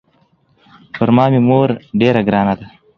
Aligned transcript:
پر 0.95 1.09
ما 1.15 1.25
مې 1.31 1.39
مور 1.47 1.69
ډېره 1.99 2.21
ګرانه 2.27 2.53
ده. 2.59 2.67